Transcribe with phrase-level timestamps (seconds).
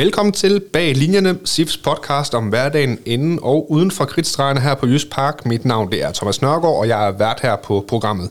[0.00, 4.86] Velkommen til Bag Linjerne, SIFs podcast om hverdagen inden og uden for kridtstregerne her på
[4.86, 5.46] Jysk Park.
[5.46, 8.30] Mit navn det er Thomas Nørgaard, og jeg er vært her på programmet.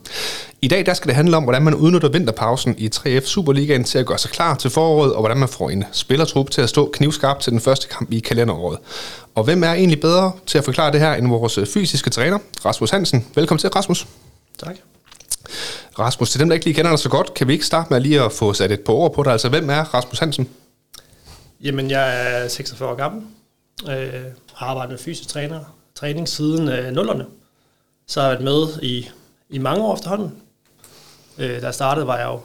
[0.61, 3.99] I dag der skal det handle om, hvordan man udnytter vinterpausen i 3F Superligaen til
[3.99, 6.91] at gøre sig klar til foråret, og hvordan man får en spillertrup til at stå
[6.93, 8.79] knivskarpt til den første kamp i kalenderåret.
[9.35, 12.91] Og hvem er egentlig bedre til at forklare det her end vores fysiske træner, Rasmus
[12.91, 13.25] Hansen.
[13.35, 14.07] Velkommen til, Rasmus.
[14.59, 14.75] Tak.
[15.99, 17.99] Rasmus, til dem, der ikke lige kender dig så godt, kan vi ikke starte med
[17.99, 19.31] lige at få sat et par ord på dig.
[19.31, 20.49] Altså, hvem er Rasmus Hansen?
[21.63, 23.23] Jamen, jeg er 46 år gammel.
[23.89, 27.25] Øh, har arbejdet med fysisk træner, træning siden øh, nullerne.
[28.07, 29.09] Så har jeg været med i,
[29.49, 30.41] i mange år efterhånden.
[31.37, 32.41] Øh, da jeg startede, var jeg jo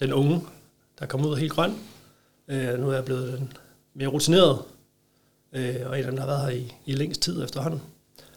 [0.00, 0.42] den unge,
[0.98, 1.78] der kom ud helt grøn.
[2.48, 3.52] Øh, nu er jeg blevet den
[3.94, 4.58] mere rutineret,
[5.52, 7.82] øh, og en af dem, der har været her i, i længst tid efterhånden.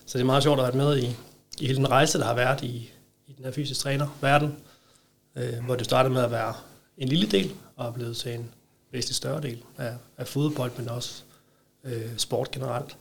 [0.06, 1.16] Så det er meget sjovt at være med i,
[1.60, 2.92] i hele den rejse, der har været i,
[3.28, 4.56] i den her fysisk træner-verden,
[5.36, 6.54] øh, hvor det startede med at være
[6.98, 8.52] en lille del, og er blevet til en
[8.92, 11.24] væsentlig større del af, af fodbold, men også
[11.84, 12.98] øh, sport generelt.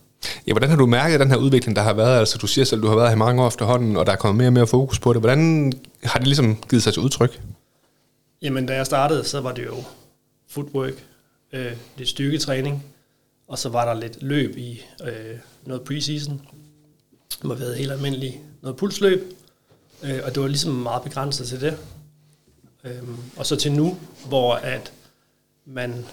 [0.46, 2.18] Ja, hvordan har du mærket den her udvikling, der har været?
[2.18, 4.16] Altså, du siger selv, at du har været her mange år efterhånden, og der er
[4.16, 5.22] kommet mere og mere fokus på det.
[5.22, 5.72] Hvordan
[6.02, 7.40] har det ligesom givet sig til udtryk?
[8.42, 9.76] Jamen, da jeg startede, så var det jo
[10.48, 11.04] footwork,
[11.52, 12.84] øh, lidt styrketræning,
[13.48, 16.40] og så var der lidt løb i øh, noget preseason,
[17.42, 19.32] hvor vi havde helt almindeligt noget pulsløb,
[20.02, 21.78] øh, og det var ligesom meget begrænset til det.
[22.84, 23.02] Øh,
[23.36, 24.92] og så til nu, hvor at
[25.68, 26.04] man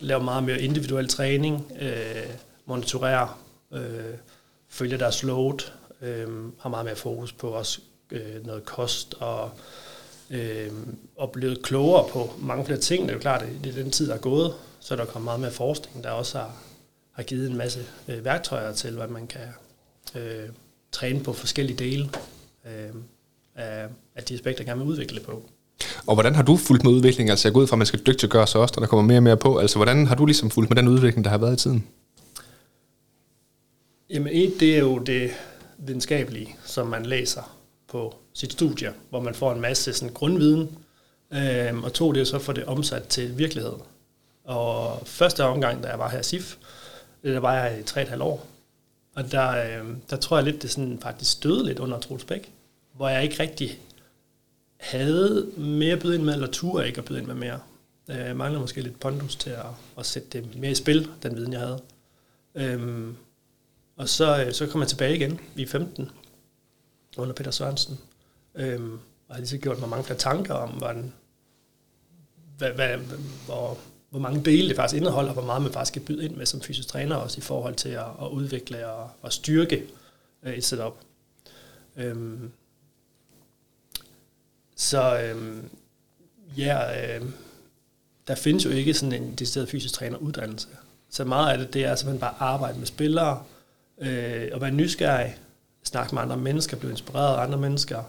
[0.00, 2.30] laver meget mere individuel træning, øh,
[2.66, 4.14] monitorerer, øh,
[4.68, 5.72] følger deres load,
[6.02, 6.28] øh,
[6.60, 9.50] har meget mere fokus på også øh, noget kost og
[10.30, 10.72] øh,
[11.16, 13.02] og blevet klogere på mange flere ting.
[13.02, 15.24] Det er jo klart, at det den tid, der er gået, så er der kommet
[15.24, 16.56] meget mere forskning, der også har,
[17.12, 19.48] har givet en masse øh, værktøjer til, hvad man kan
[20.14, 20.48] øh,
[20.92, 22.10] træne på forskellige dele
[22.66, 22.94] øh,
[23.54, 25.48] af, af de aspekter, jeg gerne vil udvikle på.
[26.08, 27.30] Og hvordan har du fulgt med udviklingen?
[27.30, 29.18] Altså jeg går ud fra, at man skal dygtiggøre sig også, og der kommer mere
[29.18, 29.58] og mere på.
[29.58, 31.86] Altså hvordan har du ligesom fulgt med den udvikling, der har været i tiden?
[34.10, 35.30] Jamen et, det er jo det
[35.78, 37.58] videnskabelige, som man læser
[37.88, 40.78] på sit studie, hvor man får en masse sådan, grundviden.
[41.32, 43.72] Øhm, og to, det er så for det omsat til virkelighed.
[44.44, 46.56] Og første omgang, da jeg var her i SIF,
[47.24, 48.46] øh, der var jeg i tre et halvt år.
[49.14, 52.52] Og der, øh, der tror jeg lidt, det sådan faktisk støde lidt under Troels Bæk,
[52.96, 53.78] hvor jeg ikke rigtig
[54.78, 57.60] havde mere at byde ind med, eller turde ikke at byde ind med mere.
[58.08, 59.66] Øh, jeg manglede måske lidt pondus til at,
[59.98, 61.80] at sætte det mere i spil, den viden, jeg havde.
[62.54, 63.16] Øhm,
[63.96, 66.10] og så, øh, så kom jeg tilbage igen i 15,
[67.16, 67.98] under Peter Sørensen,
[68.54, 71.12] øhm, og har lige så gjort mig mange flere tanker om, hvordan,
[72.58, 72.98] hvad, hvad,
[73.46, 73.78] hvor,
[74.10, 76.46] hvor mange dele det faktisk indeholder, og hvor meget man faktisk kan byde ind med
[76.46, 79.84] som fysisk træner, også i forhold til at, at udvikle og, at styrke
[80.42, 80.94] øh, et setup.
[81.96, 82.52] Øhm,
[84.78, 85.70] så øhm,
[86.56, 87.32] ja, øhm,
[88.28, 90.68] der findes jo ikke sådan en decideret fysisk træneruddannelse.
[91.10, 93.42] Så meget af det, det er simpelthen bare at arbejde med spillere,
[93.98, 95.36] øh, og være nysgerrig,
[95.84, 98.02] snakke med andre mennesker, blive inspireret af andre mennesker,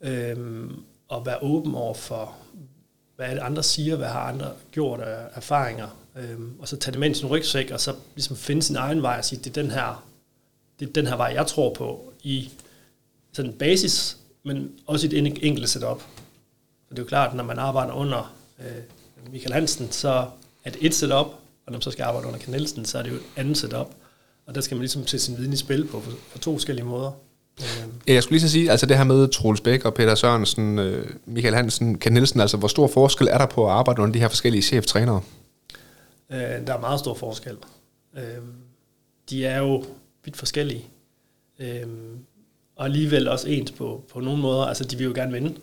[0.00, 0.70] øh,
[1.08, 2.36] og være åben over for,
[3.16, 6.92] hvad er det andre siger, hvad har andre gjort af erfaringer, øh, og så tage
[6.92, 9.58] det med i sin rygsæk, og så ligesom finde sin egen vej og sige, det
[9.58, 10.06] er den her,
[10.80, 12.50] det er den her vej, jeg tror på, i
[13.32, 16.00] sådan basis, men også i et enkelt setup.
[16.86, 20.26] For det er jo klart, når man arbejder under øh, Michael Hansen, så
[20.64, 21.26] er det et setup,
[21.66, 23.58] og når man så skal arbejde under Ken Nielsen, så er det jo et andet
[23.58, 23.90] setup.
[24.46, 26.86] Og der skal man ligesom sætte sin viden i spil på, på, på to forskellige
[26.86, 27.10] måder.
[28.08, 30.78] Ja, jeg skulle lige så sige, altså det her med Troels Bæk og Peter Sørensen,
[30.78, 34.12] øh, Michael Hansen, Ken Nielsen, altså hvor stor forskel er der på at arbejde under
[34.12, 35.22] de her forskellige cheftrænere?
[36.32, 37.56] Øh, der er meget stor forskel.
[38.16, 38.22] Øh,
[39.30, 39.84] de er jo
[40.24, 40.84] vidt forskellige.
[41.58, 41.86] Øh,
[42.80, 44.64] og alligevel også ens på, på nogle måder.
[44.64, 45.54] Altså, de vil jo gerne vinde.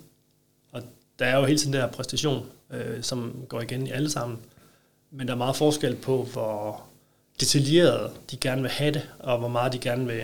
[0.71, 0.83] Og
[1.19, 4.39] der er jo hele tiden der præstation, øh, som går igen i alle sammen.
[5.11, 6.83] Men der er meget forskel på, hvor
[7.39, 10.23] detaljeret de gerne vil have det, og hvor meget de gerne vil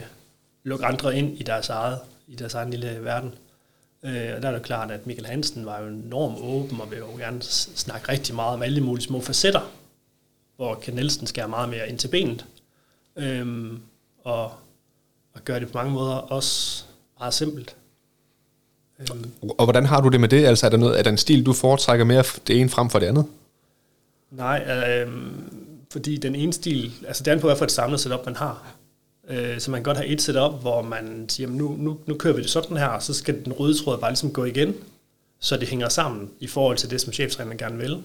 [0.63, 3.33] lukke andre ind i deres eget, i deres egen lille verden.
[4.03, 6.99] Øh, og der er det klart, at Michael Hansen var jo enormt åben, og vil
[6.99, 9.71] jo gerne snakke rigtig meget om alle mulige små facetter,
[10.55, 12.45] hvor Ken Nielsen skærer meget mere ind til benet.
[13.15, 13.73] Øh,
[14.23, 14.51] og
[15.33, 16.83] og gøre det på mange måder også
[17.19, 17.75] meget simpelt.
[18.99, 19.31] Øhm.
[19.57, 20.45] Og hvordan har du det med det?
[20.45, 22.99] Altså er der, noget, er der en stil, du foretrækker mere det ene frem for
[22.99, 23.25] det andet?
[24.31, 25.11] Nej, øh,
[25.91, 28.73] fordi den ene stil, altså det er på, hvad for et samlet setup man har.
[29.29, 32.33] Øh, så man kan godt have et setup, hvor man siger, nu, nu, nu kører
[32.33, 34.75] vi det sådan her, og så skal den røde tråd bare ligesom gå igen,
[35.39, 38.03] så det hænger sammen i forhold til det, som cheftræneren gerne vil.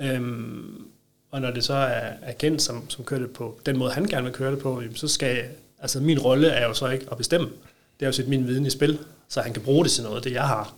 [0.00, 0.84] Øhm,
[1.30, 4.24] og når det så er, kendt, som, som kører det på den måde, han gerne
[4.24, 5.44] vil køre det på, så skal
[5.84, 7.46] Altså min rolle er jo så ikke at bestemme.
[7.46, 8.98] Det er jo at sætte min viden i spil,
[9.28, 10.72] så han kan bruge det til noget, det jeg har.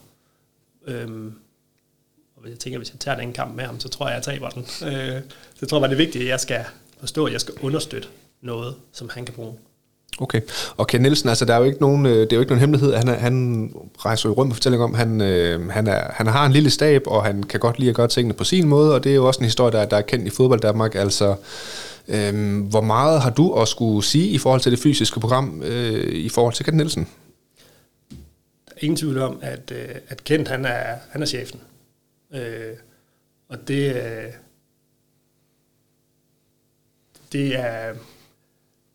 [0.87, 1.33] Øhm,
[2.37, 4.49] Og jeg tænker, hvis jeg tager den kamp med ham, så tror jeg, jeg taber
[4.49, 4.63] den.
[4.63, 5.21] Øh,
[5.53, 6.65] så jeg tror bare, det er vigtigt, at jeg skal
[7.01, 8.09] forstå, at jeg skal understøtte
[8.43, 9.55] noget, som han kan bruge.
[10.19, 10.41] Okay.
[10.77, 12.61] Og Ken Nielsen, altså der er jo ikke nogen, øh, det er jo ikke nogen
[12.61, 16.27] hemmelighed, han, er, han rejser jo rundt med fortælling om, han, øh, han, er, han
[16.27, 18.95] har en lille stab, og han kan godt lide at gøre tingene på sin måde,
[18.95, 20.95] og det er jo også en historie, der, der er kendt i fodbold Danmark.
[20.95, 21.35] Altså,
[22.09, 26.15] øh, hvor meget har du at skulle sige i forhold til det fysiske program, øh,
[26.15, 27.09] i forhold til Kent Nielsen?
[28.81, 31.61] Ingen tvivl om, at, øh, at Kent, han er, han er chefen.
[32.35, 32.77] Øh,
[33.49, 34.33] og det, øh,
[37.33, 37.95] det er,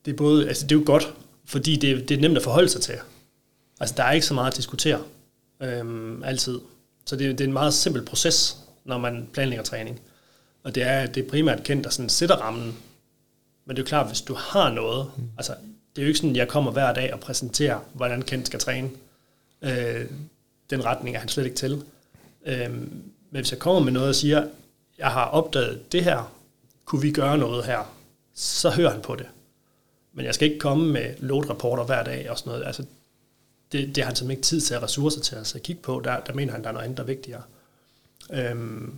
[0.06, 1.14] det er både, altså det er jo godt,
[1.46, 2.96] fordi det, det er nemt at forholde sig til.
[3.80, 5.02] Altså der er ikke så meget at diskutere,
[5.62, 6.60] øhm, altid.
[7.06, 10.02] Så det, det er en meget simpel proces, når man planlægger træning.
[10.64, 12.78] Og det er, det er primært kendt, der sådan sætter rammen.
[13.72, 15.24] Men det er jo klart, hvis du har noget, mm.
[15.38, 15.54] altså
[15.96, 18.60] det er jo ikke sådan, at jeg kommer hver dag og præsenterer, hvordan Kent skal
[18.60, 18.90] træne.
[19.62, 20.06] Øh,
[20.70, 21.84] den retning er han slet ikke til.
[22.46, 22.92] Øh, men
[23.30, 24.48] hvis jeg kommer med noget og siger,
[24.98, 26.34] jeg har opdaget det her,
[26.86, 27.96] kunne vi gøre noget her,
[28.34, 29.26] så hører han på det.
[30.14, 32.66] Men jeg skal ikke komme med loadrapporter hver dag og sådan noget.
[32.66, 32.86] Altså,
[33.72, 36.02] det, det har han simpelthen ikke tid til at ressourcer til at kigge på.
[36.04, 37.42] Der, der mener han, der er noget andet, der er vigtigere.
[38.34, 38.98] Øhm,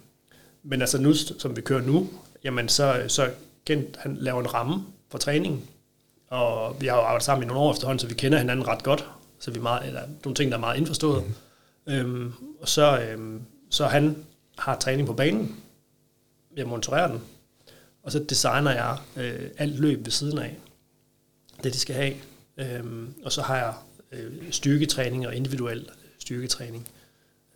[0.63, 2.09] men altså nu, som vi kører nu,
[2.43, 3.31] jamen så, så
[3.65, 5.69] Gent, han laver en ramme for træningen.
[6.27, 8.83] Og vi har jo arbejdet sammen i nogle år efterhånden, så vi kender hinanden ret
[8.83, 9.10] godt.
[9.39, 11.24] Så vi er meget, eller nogle ting, der er meget indforstået.
[11.88, 11.94] Mm.
[11.94, 14.25] Øhm, og så, øhm, så han
[14.57, 15.63] har træning på banen.
[16.57, 17.21] Jeg monitorerer den.
[18.04, 20.57] Og så designer jeg øh, alt løb ved siden af
[21.63, 22.16] det de skal have.
[22.57, 23.74] Øhm, og så har jeg
[24.12, 25.89] øh, styrketræning og individuel
[26.19, 26.88] styrketræning,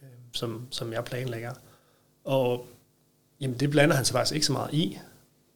[0.01, 1.53] øh, som, som jeg planlægger.
[2.24, 2.68] Og
[3.42, 5.00] jamen, det blander han sig faktisk ikke så meget i,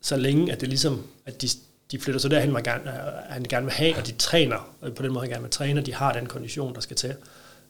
[0.01, 1.47] så længe at det ligesom, at de,
[1.91, 2.91] de flytter så derhen, man gerne,
[3.29, 5.79] han gerne vil have, og de træner, og på den måde han gerne vil træne,
[5.79, 7.15] og de har den kondition, der skal til,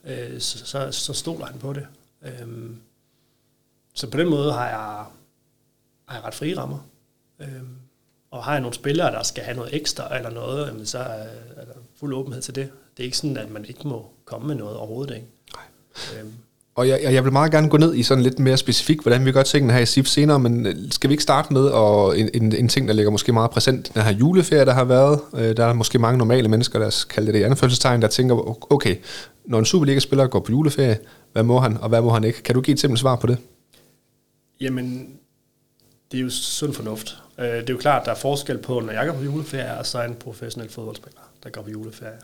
[0.04, 1.88] øh, så, så, så stoler han på det.
[2.22, 2.78] Øhm,
[3.94, 5.06] så på den måde har jeg,
[6.06, 6.88] har jeg ret frie rammer.
[7.40, 7.78] Øhm,
[8.32, 11.66] og har jeg nogle spillere, der skal have noget ekstra eller noget, jamen så er
[11.66, 12.72] der fuld åbenhed til det.
[12.98, 15.16] Det er ikke sådan, at man ikke må komme med noget overhovedet.
[15.16, 15.28] Ikke?
[15.54, 16.20] Nej.
[16.20, 16.34] Øhm.
[16.76, 19.32] Og jeg, jeg vil meget gerne gå ned i sådan lidt mere specifikt, hvordan vi
[19.32, 22.30] gør tingene her i SIF senere, men øh, skal vi ikke starte med og en,
[22.34, 25.20] en, en ting, der ligger måske meget præsent, den her juleferie, der har været.
[25.34, 28.96] Øh, der er måske mange normale mennesker, der kalder det i anførselstegn, der tænker, okay,
[29.46, 30.98] når en Superliga-spiller går på juleferie,
[31.32, 32.44] hvad må han, og hvad må han ikke?
[32.44, 33.38] Kan du give et simpelt svar på det?
[34.62, 35.10] Jamen,
[36.12, 37.18] det er jo sund fornuft.
[37.40, 39.86] Øh, det er jo klart, der er forskel på, når jeg går på juleferie, og
[39.86, 42.18] så er en professionel fodboldspiller, der går på juleferie.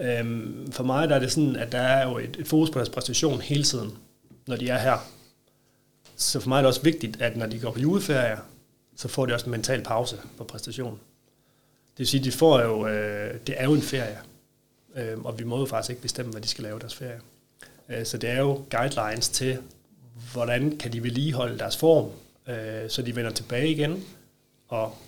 [0.00, 2.78] Øhm, for mig der er det sådan, at der er jo et, et fokus på
[2.78, 3.98] deres præstation hele tiden,
[4.46, 4.98] når de er her.
[6.16, 8.36] Så for mig er det også vigtigt, at når de går på juleferie,
[8.96, 10.92] så får de også en mental pause på præstation.
[11.90, 14.18] Det vil sige, de får jo, øh, det er jo en ferie,
[14.96, 17.20] øh, og vi må jo faktisk ikke bestemme, hvad de skal lave deres ferie.
[17.88, 19.58] Øh, så det er jo guidelines til,
[20.32, 22.10] hvordan kan de vedligeholde deres form,
[22.48, 24.04] øh, så de vender tilbage igen
[24.68, 24.98] og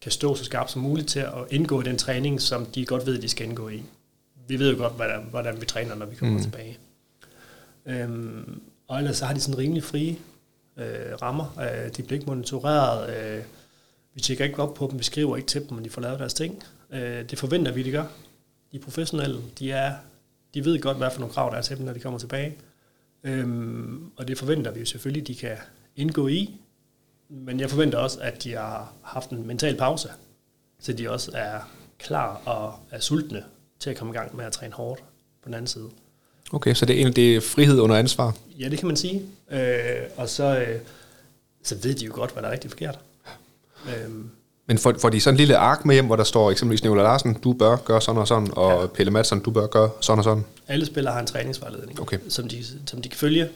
[0.00, 3.06] kan stå så skarpt som muligt til at indgå i den træning, som de godt
[3.06, 3.82] ved, de skal indgå i.
[4.50, 6.42] Vi ved jo godt, hvordan, hvordan vi træner, når vi kommer mm.
[6.42, 6.78] tilbage.
[7.86, 10.16] Øhm, og ellers så har de sådan rimelig frie
[10.76, 11.58] øh, rammer.
[11.60, 13.16] Øh, de bliver ikke monitoreret.
[13.16, 13.44] Øh,
[14.14, 16.18] vi tjekker ikke op på dem, vi skriver ikke til dem, når de får lavet
[16.18, 16.62] deres ting.
[16.90, 18.04] Øh, det forventer vi, de gør.
[18.72, 19.40] De er professionelle.
[19.58, 19.94] De, er,
[20.54, 22.56] de ved godt, hvad for nogle krav der er til dem, når de kommer tilbage.
[23.24, 25.56] Øhm, og det forventer vi jo selvfølgelig, de kan
[25.96, 26.60] indgå i,
[27.28, 30.08] men jeg forventer også, at de har haft en mental pause,
[30.80, 33.44] så de også er klar og er sultne
[33.80, 35.00] til at komme i gang med at træne hårdt
[35.42, 35.88] på den anden side.
[36.52, 38.36] Okay, så det er egentlig det er frihed under ansvar?
[38.58, 39.22] Ja, det kan man sige.
[39.50, 39.60] Øh,
[40.16, 40.80] og så, øh,
[41.62, 42.98] så ved de jo godt, hvad der er rigtig forkert.
[43.86, 44.30] Øhm.
[44.66, 47.02] Men får, får de sådan en lille ark med hjem, hvor der står eksempelvis Nicolai
[47.02, 48.86] Larsen, du bør gøre sådan og sådan, og ja.
[48.86, 50.44] Pelle Madsen, du bør gøre sådan og sådan?
[50.68, 52.18] Alle spillere har en træningsvejledning, okay.
[52.28, 53.48] som, de, som de kan følge.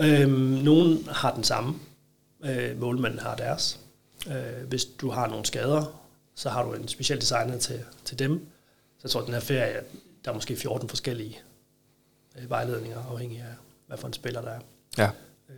[0.00, 1.74] Øhm, nogle har den samme,
[2.44, 3.78] øh, målmanden har deres.
[4.26, 5.84] Øh, hvis du har nogle skader,
[6.34, 8.46] så har du en speciel designer til, til dem.
[8.98, 9.80] Så jeg tror, at den her ferie,
[10.24, 11.38] der er måske 14 forskellige
[12.38, 13.54] øh, vejledninger, afhængig af,
[13.86, 14.60] hvad for en spiller der er.
[14.98, 15.10] Ja.
[15.48, 15.56] Øh,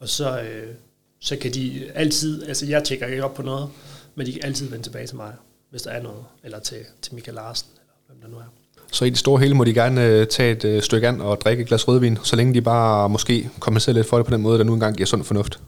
[0.00, 0.74] og så, øh,
[1.20, 3.70] så kan de altid, altså jeg tjekker ikke op på noget,
[4.14, 5.32] men de kan altid vende tilbage til mig,
[5.70, 8.52] hvis der er noget, eller til, til Michael Larsen, eller hvem der nu er.
[8.92, 11.40] Så i det store hele må de gerne øh, tage et øh, stykke an og
[11.40, 14.42] drikke et glas rødvin, så længe de bare måske kompenserer lidt for det på den
[14.42, 15.60] måde, der nu engang giver sund fornuft.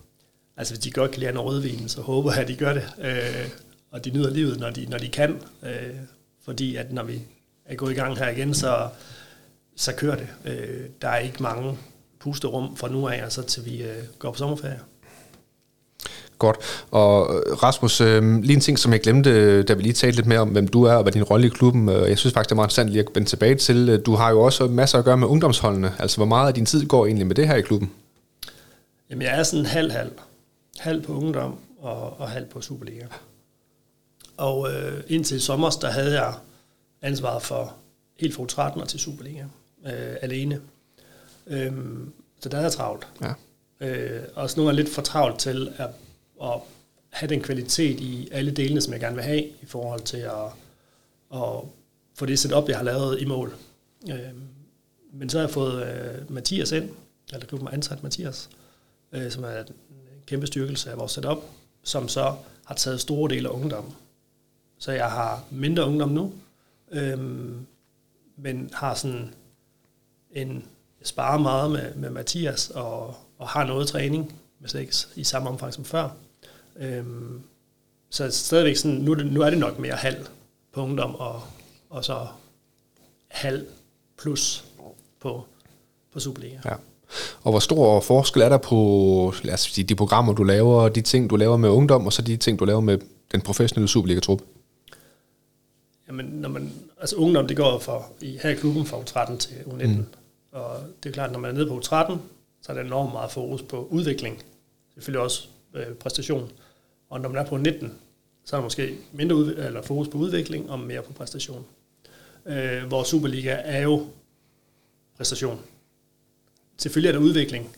[0.57, 2.85] Altså hvis de godt kan lide noget rødvin, så håber jeg, at de gør det.
[3.03, 3.49] Øh,
[3.91, 5.41] og de nyder livet, når de, når de kan.
[5.63, 5.71] Øh,
[6.45, 7.23] fordi at når vi
[7.65, 8.89] er gået i gang her igen, så,
[9.77, 10.29] så kører det.
[10.45, 11.79] Øh, der er ikke mange
[12.21, 14.81] pusterum fra nu af, og så til vi øh, går på sommerferie.
[16.39, 16.57] Godt.
[16.91, 20.27] Og øh, Rasmus, øh, lige en ting, som jeg glemte, da vi lige talte lidt
[20.27, 21.89] mere om, hvem du er og hvad din rolle i klubben.
[21.89, 24.01] Øh, jeg synes faktisk, det er meget interessant lige at vende tilbage til.
[24.07, 25.93] Du har jo også masser at gøre med ungdomsholdene.
[25.99, 27.93] Altså, hvor meget af din tid går egentlig med det her i klubben?
[29.11, 30.13] Jamen, jeg er sådan halv-halv.
[30.79, 33.05] Halv på ungdom og, og halv på Superliga.
[34.41, 36.35] Og øh, indtil sommer, der havde jeg
[37.03, 37.77] ansvaret for
[38.17, 39.45] helt fra 13 og til Superliga
[39.87, 40.61] øh, alene.
[41.47, 43.09] Øhm, så der er jeg travlt.
[43.21, 43.33] Ja.
[43.81, 45.89] Øh, også nogle gange lidt for travlt til at,
[46.43, 46.61] at
[47.11, 50.47] have den kvalitet i alle delene, som jeg gerne vil have, i forhold til at,
[51.35, 51.61] at
[52.15, 53.55] få det setup, jeg har lavet i mål.
[54.11, 54.19] Øh,
[55.13, 56.91] men så har jeg fået øh, Mathias ind,
[57.33, 58.51] eller klubben har ansat Mathias,
[59.13, 59.75] øh, som er en
[60.27, 61.39] kæmpe styrkelse af vores setup,
[61.83, 63.95] som så har taget store dele af ungdommen.
[64.81, 66.33] Så jeg har mindre ungdom nu,
[66.93, 67.19] øh,
[68.37, 69.35] men har sådan
[70.33, 70.65] en,
[71.01, 75.25] jeg sparer meget med, med Mathias, og, og har noget træning, men slet ikke i
[75.25, 76.09] samme omfang som før.
[76.77, 77.41] Øhm,
[78.11, 80.27] så stadigvæk sådan, nu, nu er det nok mere halv
[80.73, 81.43] på ungdom, og,
[81.91, 82.27] og så
[83.29, 83.67] halv
[84.19, 84.65] plus
[85.21, 85.45] på,
[86.13, 86.59] på Superliga.
[86.65, 86.75] Ja.
[87.43, 91.01] Og hvor stor forskel er der på lad os sige, de programmer, du laver, de
[91.01, 92.99] ting, du laver med ungdom, og så de ting, du laver med
[93.33, 94.43] den professionelle Superliga-trup?
[96.11, 99.55] Jamen, når man, altså ungdom, det går for, i, her i klubben fra U13 til
[99.55, 99.87] U19.
[99.87, 100.07] Mm.
[100.53, 102.13] Og det er klart, når man er nede på U13,
[102.63, 104.43] så er der enormt meget fokus på udvikling.
[104.95, 106.51] Selvfølgelig også øh, præstation.
[107.11, 107.95] Og når man er på 19,
[108.45, 111.65] så er der måske mindre ud, eller fokus på udvikling og mere på præstation.
[112.47, 114.07] Øh, hvor Superliga er jo
[115.17, 115.61] præstation.
[116.79, 117.77] Selvfølgelig er der udvikling,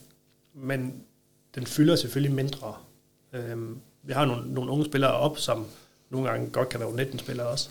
[0.54, 1.02] men
[1.54, 2.74] den fylder selvfølgelig mindre.
[3.32, 3.56] Øh,
[4.02, 5.66] vi har nogle, nogle unge spillere op, som
[6.10, 7.70] nogle gange godt kan være 19 spillere også,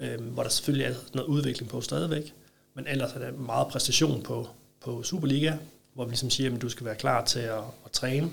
[0.00, 2.34] øh, hvor der selvfølgelig er noget udvikling på stadigvæk,
[2.74, 4.48] men ellers er der meget præstation på,
[4.80, 5.56] på Superliga,
[5.94, 8.30] hvor vi ligesom siger, at du skal være klar til at, at træne,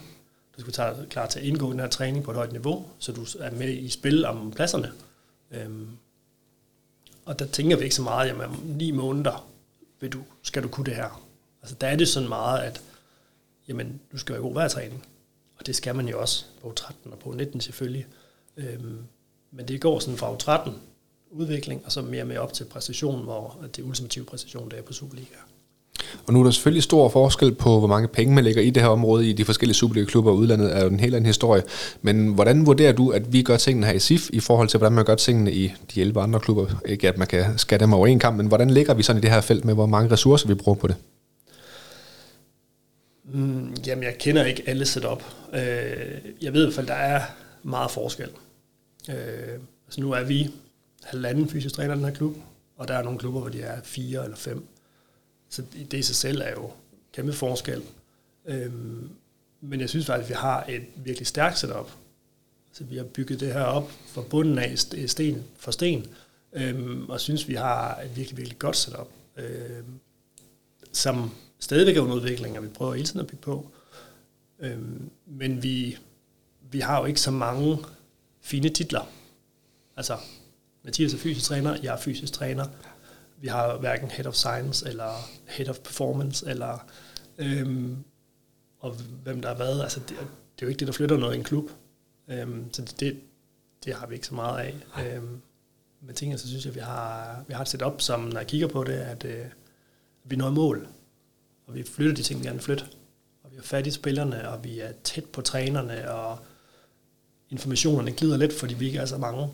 [0.58, 2.86] du skal være klar til at indgå i den her træning på et højt niveau,
[3.00, 4.92] så du er med i spil om pladserne.
[5.52, 5.88] Øhm,
[7.26, 9.50] og der tænker vi ikke så meget, jamen om ni måneder
[10.00, 11.24] vil du, skal du kunne det her.
[11.62, 12.82] Altså der er det sådan meget, at
[13.68, 15.06] jamen, du skal være god hver træning.
[15.60, 18.08] Og det skal man jo også på 13 og på 19 selvfølgelig.
[18.58, 19.00] Øhm,
[19.52, 20.74] men det går sådan fra 13
[21.34, 24.94] udvikling, og så mere med op til præstation, hvor det ultimative præstation, det er på
[24.94, 25.36] Superliga.
[26.28, 28.84] Og nu er der selvfølgelig stor forskel på, hvor mange penge man lægger i det
[28.84, 30.32] her område i de forskellige Superliga-klubber.
[30.32, 31.64] Udlandet er jo en helt anden historie.
[32.02, 34.94] Men hvordan vurderer du, at vi gør tingene her i SIF, i forhold til, hvordan
[34.94, 36.66] man gør tingene i de 11 andre klubber?
[36.86, 39.22] Ikke at man kan skære dem over en kamp, men hvordan ligger vi sådan i
[39.22, 40.96] det her felt med, hvor mange ressourcer vi bruger på det?
[43.34, 45.24] Mm, jamen, jeg kender ikke alle setup.
[45.54, 45.62] Øh,
[46.42, 47.22] jeg ved i hvert fald, der er
[47.64, 48.30] meget forskel.
[49.10, 49.16] Øh,
[49.88, 50.50] altså nu er vi
[51.04, 52.36] halvanden fysisk træner i den her klub,
[52.78, 54.68] og der er nogle klubber, hvor de er fire eller fem.
[55.50, 56.72] Så det i sig selv er jo
[57.14, 57.84] kæmpe forskel.
[58.46, 59.10] Øhm,
[59.62, 61.92] men jeg synes faktisk, at vi har et virkelig stærkt setup.
[62.72, 66.08] Så vi har bygget det her op fra bunden af sten for sten,
[66.54, 70.00] øhm, og synes, vi har et virkelig, virkelig godt setup, øhm,
[70.92, 73.68] som stadigvæk er under udvikling, og vi prøver hele tiden at bygge på.
[74.60, 75.98] Øhm, men vi,
[76.72, 77.78] vi har jo ikke så mange
[78.42, 79.10] fine titler.
[79.98, 80.18] Altså,
[80.84, 82.66] Mathias er fysisk træner, jeg er fysisk træner.
[83.38, 86.86] Vi har hverken Head of Science eller Head of Performance, eller
[87.38, 88.04] øhm,
[88.80, 89.82] og hvem der har været.
[89.82, 91.70] Altså, det, det er jo ikke det, der flytter noget i en klub.
[92.28, 93.20] Øhm, så det, det,
[93.86, 94.76] det har vi ikke så meget af.
[95.06, 95.42] Øhm,
[96.02, 98.48] men tingene, så synes jeg, at vi har, vi har et setup, som når jeg
[98.48, 99.46] kigger på det, at øh,
[100.24, 100.88] vi når mål.
[101.68, 102.86] Og vi flytter de ting, vi gerne vil flytte.
[103.44, 106.38] Og vi har fat i spillerne, og vi er tæt på trænerne, og
[107.50, 109.50] informationerne glider lidt, fordi vi ikke er så mange.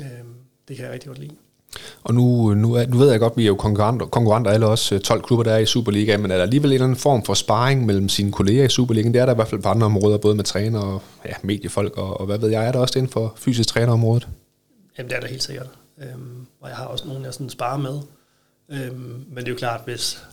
[0.00, 0.34] Øhm,
[0.68, 1.34] det kan jeg rigtig godt lide.
[2.02, 4.66] Og nu, nu, er, nu ved jeg godt, at vi er jo konkurrenter, konkurrenter alle
[4.66, 7.24] os 12 klubber, der er i Superliga, men er der alligevel en eller anden form
[7.24, 9.14] for sparring mellem sine kolleger i Superligaen?
[9.14, 11.96] Det er der i hvert fald på andre områder, både med træner og ja, mediefolk,
[11.96, 14.28] og, og hvad ved jeg, er der også inden for fysisk trænerområdet?
[14.98, 15.68] Jamen det er der helt sikkert.
[15.98, 18.00] Øhm, og jeg har også nogen, jeg sådan sparer med.
[18.70, 20.24] Øhm, men det er jo klart, hvis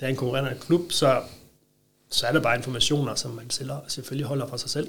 [0.00, 1.20] der er en konkurrerende klub, så,
[2.10, 4.88] så er der bare informationer, som man selv, selvfølgelig holder for sig selv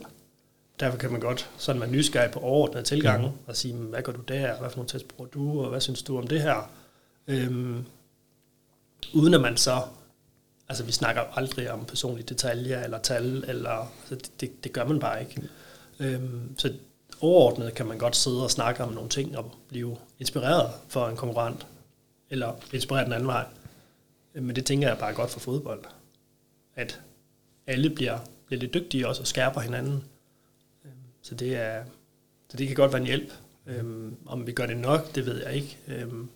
[0.80, 3.34] derfor kan man godt sådan være nysgerrig på overordnede tilgange, mm.
[3.48, 6.04] og sige, hvad gør du der, hvad for nogle test bruger du, og hvad synes
[6.04, 6.72] du om det her?
[7.28, 7.86] Øhm,
[9.14, 9.82] uden at man så,
[10.70, 14.86] altså vi snakker aldrig om personlige detaljer, eller tal, eller, altså det, det, det gør
[14.86, 15.42] man bare ikke.
[16.00, 16.06] Mm.
[16.06, 16.74] Øhm, så
[17.22, 21.16] overordnet kan man godt sidde og snakke om nogle ting, og blive inspireret for en
[21.16, 21.68] konkurrent,
[22.30, 23.46] eller inspireret den anden vej.
[24.34, 25.84] Men det tænker jeg bare godt for fodbold,
[26.76, 27.02] at
[27.68, 30.04] alle bliver, bliver lidt dygtige også, og skærper hinanden,
[31.26, 31.84] så det, er,
[32.50, 33.32] så det kan godt være en hjælp.
[33.66, 35.78] Øhm, om vi gør det nok, det ved jeg ikke.
[35.88, 36.30] Øhm,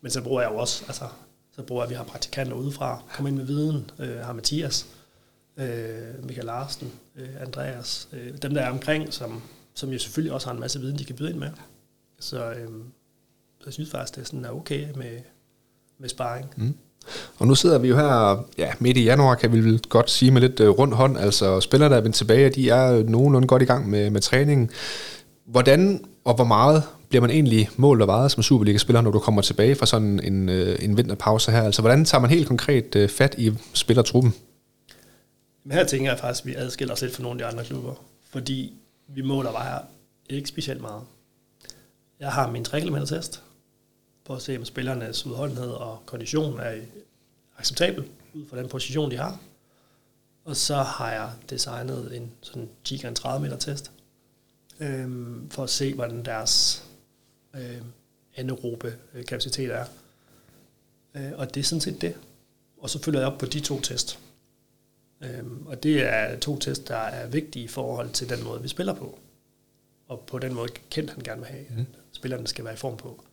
[0.00, 1.08] men så bruger jeg jo også, altså,
[1.52, 4.86] så bruger jeg, at vi har praktikanter udefra, kommer ind med viden, øh, har Mathias,
[5.56, 9.42] øh, Michael Larsen, øh, Andreas, øh, dem der er omkring, som,
[9.74, 11.50] som jo selvfølgelig også har en masse viden, de kan byde ind med.
[12.18, 12.68] Så, øh,
[13.58, 15.20] så jeg synes faktisk, det er sådan er okay med,
[15.98, 16.54] med sparring.
[16.56, 16.76] Mm.
[17.38, 20.30] Og nu sidder vi jo her ja, midt i januar, kan vi vel godt sige
[20.30, 21.18] med lidt øh, rundt hånd.
[21.18, 24.70] Altså spillere, der er vendt tilbage, de er nogenlunde godt i gang med, med træningen.
[25.46, 29.42] Hvordan og hvor meget bliver man egentlig målt og vejet som Superliga-spiller, når du kommer
[29.42, 31.62] tilbage fra sådan en, øh, en vinterpause her?
[31.62, 34.34] Altså hvordan tager man helt konkret øh, fat i spillertruppen?
[35.64, 37.64] Men her tænker jeg faktisk, at vi adskiller os lidt fra nogle af de andre
[37.64, 37.94] klubber,
[38.30, 38.72] fordi
[39.08, 39.78] vi måler vejer
[40.30, 41.02] ikke specielt meget.
[42.20, 43.42] Jeg har min 3 km test,
[44.24, 46.80] på at se, om spillernes udholdenhed og kondition er
[47.58, 49.40] acceptabel ud fra den position, de har.
[50.44, 53.92] Og så har jeg designet en sådan 10 30 meter test,
[54.80, 56.84] øhm, for at se, hvordan deres
[57.54, 57.82] øh,
[58.36, 58.98] anaerobe
[59.28, 59.84] kapacitet er.
[61.14, 62.14] Øh, og det er sådan set det.
[62.78, 64.18] Og så følger jeg op på de to test.
[65.20, 68.68] Øhm, og det er to test, der er vigtige i forhold til den måde, vi
[68.68, 69.18] spiller på.
[70.08, 71.80] Og på den måde, kendt han gerne vil have, mm.
[71.80, 73.24] at spillerne skal være i form på.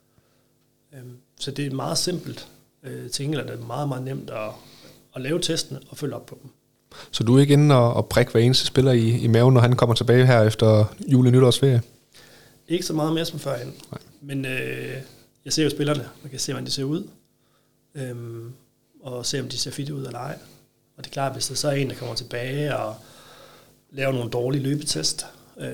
[0.93, 2.47] Øhm, så det er meget simpelt.
[2.83, 4.49] Øh, til England er det meget, meget nemt at,
[5.15, 6.51] at lave testene og følge op på dem.
[7.11, 9.61] Så du er ikke inde og, og prikke hver eneste spiller i, i maven, når
[9.61, 11.81] han kommer tilbage her efter jule- nytårsferie?
[12.67, 13.73] Ikke så meget mere som førhen.
[13.91, 13.99] Nej.
[14.21, 14.95] Men øh,
[15.45, 17.07] jeg ser jo spillerne, man kan se, hvordan de ser ud.
[17.95, 18.53] Øhm,
[19.01, 20.37] og se, om de ser fit ud eller ej.
[20.97, 22.95] Og det er klart, hvis der så er en, der kommer tilbage og
[23.91, 25.25] laver nogle dårlige løbetest,
[25.59, 25.67] øh,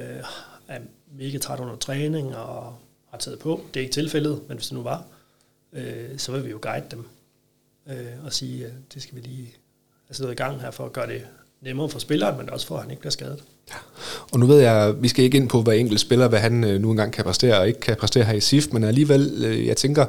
[0.68, 0.80] er
[1.18, 2.76] mega træt under træning og
[3.16, 3.62] har taget på.
[3.74, 5.04] Det er ikke tilfældet, men hvis det nu var,
[5.74, 7.06] øh, så vil vi jo guide dem
[7.90, 9.56] øh, og sige, at det skal vi lige
[10.08, 11.22] have noget i gang her for at gøre det
[11.62, 13.44] nemmere for spilleren, men også for, at han ikke bliver skadet.
[13.70, 13.76] Ja.
[14.32, 16.82] Og nu ved jeg, vi skal ikke ind på hver enkelt spiller, hvad han øh,
[16.82, 19.78] nu engang kan præstere og ikke kan præstere her i SIF, men alligevel, øh, jeg
[19.78, 20.06] tænker,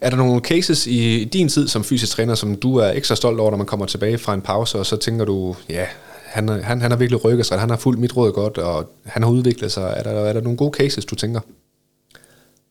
[0.00, 3.40] er der nogle cases i din tid som fysisk træner, som du er ekstra stolt
[3.40, 5.86] over, når man kommer tilbage fra en pause, og så tænker du, ja,
[6.24, 9.22] han, han, han har virkelig rykket sig, han har fulgt mit råd godt, og han
[9.22, 9.94] har udviklet sig.
[9.96, 11.40] Er der, er der nogle gode cases, du tænker?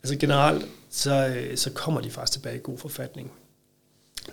[0.08, 3.32] Altså generelt, så, øh, så kommer de faktisk tilbage i god forfatning.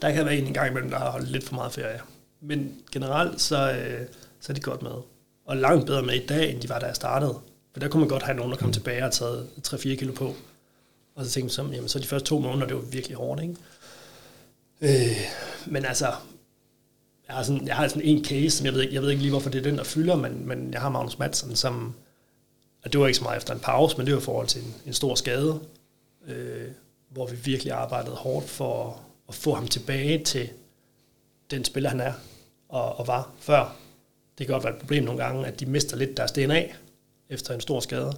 [0.03, 2.01] Der kan være en gang imellem, der har holdt lidt for meget ferie.
[2.41, 4.07] Men generelt, så, øh,
[4.41, 4.91] så er de godt med.
[5.47, 7.39] Og langt bedre med i dag, end de var, da jeg startede.
[7.73, 8.73] For der kunne man godt have nogen, der kom mm.
[8.73, 10.35] tilbage og taget 3-4 kilo på.
[11.15, 13.57] Og så tænkte jeg, jamen, så de første to måneder, det var virkelig hårdt, ikke?
[14.81, 15.17] Øh,
[15.67, 16.07] men altså,
[17.29, 19.23] jeg har, sådan, jeg har sådan en case, som jeg ved, ikke, jeg ved ikke
[19.23, 21.95] lige, hvorfor det er den, der fylder, men, men jeg har Magnus Madsen, som,
[22.85, 24.63] og det var ikke så meget efter en pause, men det var i forhold til
[24.63, 25.61] en, en stor skade,
[26.27, 26.69] øh,
[27.09, 30.49] hvor vi virkelig arbejdede hårdt for at få ham tilbage til
[31.51, 32.13] den spiller, han er
[32.69, 33.77] og, og var før.
[34.39, 36.65] Det kan godt være et problem nogle gange, at de mister lidt deres DNA
[37.29, 38.13] efter en stor skade.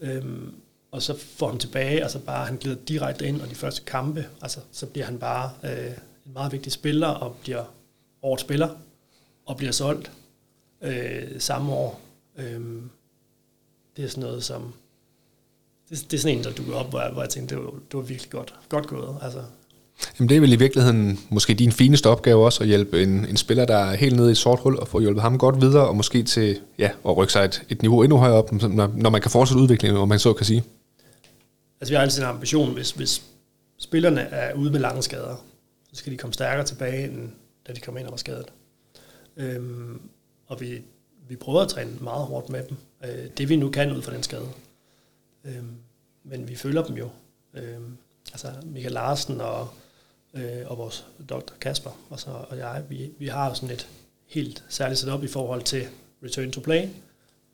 [0.00, 0.54] Øhm,
[0.90, 4.26] og så får ham tilbage, så bare han glider direkte ind, og de første kampe,
[4.42, 5.92] altså så bliver han bare øh,
[6.26, 7.64] en meget vigtig spiller, og bliver
[8.22, 8.68] årets spiller,
[9.46, 10.12] og bliver solgt
[10.82, 12.00] øh, samme år.
[12.36, 12.90] Øhm,
[13.96, 14.72] det er sådan noget, som...
[15.90, 17.70] Det, det er sådan en, der dukker op, hvor jeg, hvor jeg tænkte, det var,
[17.70, 19.16] det var virkelig godt, godt gået.
[19.22, 19.42] Altså,
[20.18, 23.36] Jamen det er vel i virkeligheden måske din fineste opgave også, at hjælpe en, en
[23.36, 25.88] spiller, der er helt nede i et sort hul, og få hjulpet ham godt videre,
[25.88, 29.10] og måske til ja, at rykke sig et, et niveau endnu højere op, når, når
[29.10, 30.64] man kan fortsætte udviklingen, om man så kan sige.
[31.80, 33.22] Altså vi har altid en ambition, hvis, hvis
[33.78, 35.44] spillerne er ude med lange skader,
[35.92, 37.30] så skal de komme stærkere tilbage, end
[37.68, 38.46] da de kom ind og var skadet.
[39.36, 40.00] Øhm,
[40.46, 40.82] og vi,
[41.30, 42.76] vi prøver at træne meget hårdt med dem.
[43.04, 44.48] Øh, det vi nu kan ud fra den skade.
[45.44, 45.62] Øh,
[46.24, 47.08] men vi følger dem jo.
[47.54, 47.78] Øh,
[48.32, 49.68] altså Michael Larsen og,
[50.34, 53.88] øh, og vores doktor Kasper og, så, og jeg, vi, vi har sådan et
[54.26, 55.86] helt særligt setup i forhold til
[56.24, 56.88] return to play,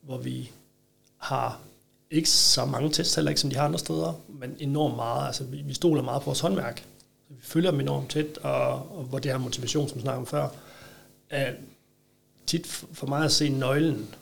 [0.03, 0.51] hvor vi
[1.17, 1.61] har
[2.11, 5.27] ikke så mange tests heller ikke, som de har andre steder, men enormt meget.
[5.27, 6.85] Altså, vi, vi stoler meget på vores håndværk.
[7.29, 10.27] Vi følger dem enormt tæt, og, og hvor det her motivation, som vi snakkede om
[10.27, 10.49] før,
[11.31, 11.53] er
[12.47, 14.15] tit for mig at se nøglen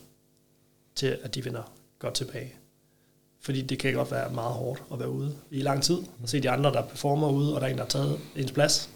[0.95, 2.53] til, at de vinder godt tilbage.
[3.41, 6.39] Fordi det kan godt være meget hårdt at være ude i lang tid, og se
[6.39, 8.89] de andre, der performer ude, og der er en, der har taget ens plads.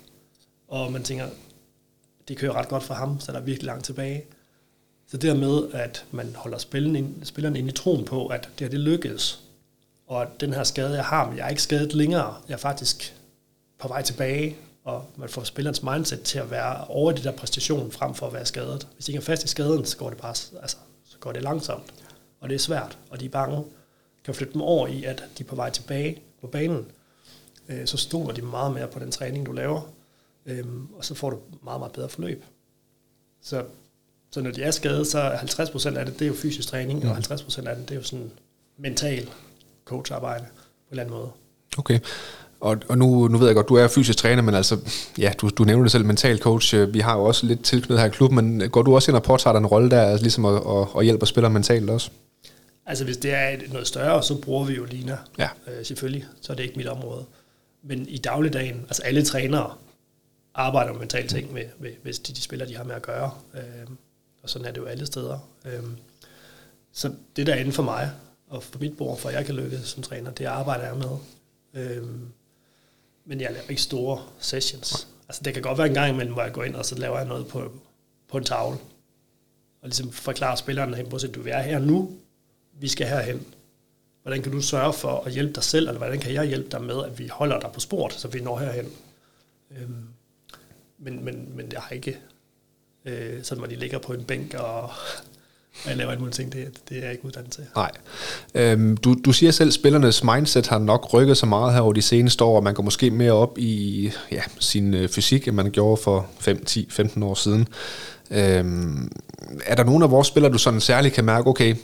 [0.68, 1.30] Og man tænker,
[2.28, 4.24] det kører ret godt for ham, så der er virkelig langt tilbage.
[5.08, 8.70] Så dermed, at man holder spillerne ind, spillerne ind i troen på, at det her
[8.70, 9.44] det lykkedes,
[10.08, 12.58] og at den her skade, jeg har, men jeg er ikke skadet længere, jeg er
[12.58, 13.16] faktisk
[13.80, 14.58] på vej tilbage,
[14.90, 18.34] og man får spillerens mindset til at være over det der præstation, frem for at
[18.34, 18.88] være skadet.
[18.94, 21.44] Hvis de ikke er fast i skaden, så går det bare altså, så går det
[21.44, 21.94] langsomt,
[22.40, 23.64] og det er svært, og de er bange.
[24.24, 26.86] Kan flytte dem over i, at de er på vej tilbage på banen,
[27.70, 29.82] øh, så stoler de meget mere på den træning, du laver,
[30.46, 30.66] øh,
[30.98, 32.44] og så får du meget, meget bedre forløb.
[33.42, 33.66] Så,
[34.32, 37.04] så når de er skadet, så er 50% af det, det er jo fysisk træning,
[37.04, 37.10] mm.
[37.10, 38.32] og 50% af det, det er jo sådan
[38.78, 39.30] mental
[39.86, 41.32] coacharbejde på en eller anden måde.
[41.78, 42.00] Okay.
[42.62, 44.78] Og, og nu, nu ved jeg godt, du er fysisk træner, men altså,
[45.18, 46.94] ja, du, du nævner det selv, mental coach.
[46.94, 49.24] Vi har jo også lidt tilknyttet her i klubben, men går du også ind og
[49.24, 52.10] påtager en rolle der, altså ligesom at, at, at hjælpe spillere mentalt også?
[52.86, 55.48] Altså hvis det er noget større, så bruger vi jo Lina, ja.
[55.68, 57.26] øh, selvfølgelig, så er det ikke mit område.
[57.84, 59.74] Men i dagligdagen, altså alle trænere
[60.56, 63.32] arbejder med mentale ting, med, med, hvis de, de spiller, de har med at gøre.
[63.54, 63.88] Øh,
[64.44, 65.50] og sådan er det jo alle steder.
[65.66, 65.84] Øh,
[66.94, 68.12] så det der er inden for mig,
[68.48, 71.18] og for mit bord, for jeg kan lykkes som træner, det arbejder jeg med.
[71.74, 72.04] Øh,
[73.26, 75.08] men jeg laver ikke store sessions.
[75.30, 77.18] Altså det kan godt være en gang imellem, hvor jeg går ind, og så laver
[77.18, 77.72] jeg noget på,
[78.28, 78.78] på en tavle.
[79.82, 82.18] Og ligesom forklarer spilleren, hey, at du er her nu,
[82.74, 83.46] vi skal herhen.
[84.22, 86.82] Hvordan kan du sørge for at hjælpe dig selv, eller hvordan kan jeg hjælpe dig
[86.82, 88.92] med, at vi holder dig på sport, så vi når herhen.
[89.72, 90.08] Øhm,
[90.98, 92.20] men, men, men jeg har ikke
[93.06, 94.90] øh, sådan, hvor de ligger på en bænk og,
[95.84, 97.64] og jeg laver alt muligt ting, det, det er jeg ikke uddannet til.
[97.76, 97.92] Nej.
[98.56, 101.94] Øhm, du, du siger selv, at spillernes mindset har nok rykket så meget her over
[101.94, 105.56] de seneste år, og man går måske mere op i ja, sin øh, fysik, end
[105.56, 107.68] man gjorde for 5, 10, 15 år siden.
[108.32, 109.12] Øhm,
[109.66, 111.76] er der nogen af vores spillere, du sådan særligt kan mærke, okay,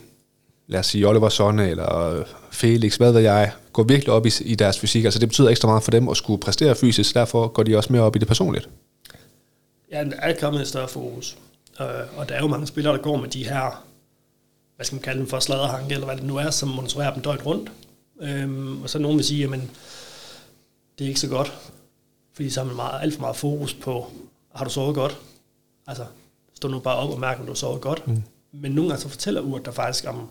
[0.68, 4.56] lad os sige Oliver Sonne eller Felix, hvad ved jeg, går virkelig op i, i
[4.56, 5.04] deres fysik.
[5.06, 7.94] Altså det betyder ekstra meget for dem at skulle præstere fysisk, derfor går de også
[7.94, 8.70] mere op i det personligt.
[9.92, 11.38] Ja, der er kommet et større fokus.
[11.82, 13.86] Øh, og der er jo mange spillere, der går med de her,
[14.76, 17.24] hvad skal man kalde dem for, sladerhanke, eller hvad det nu er, som monitorerer dem
[17.24, 17.72] døgnet rundt.
[18.22, 19.72] Øhm, og så nogen vil sige, jamen,
[20.98, 21.54] det er ikke så godt,
[22.34, 24.12] fordi så har man meget, alt for meget fokus på,
[24.56, 25.18] har du sovet godt?
[25.88, 26.06] Altså,
[26.54, 28.08] stå nu bare op og mærke, om du har sovet godt.
[28.08, 28.24] Mm.
[28.52, 30.30] Men nogle gange så fortæller uret der faktisk om,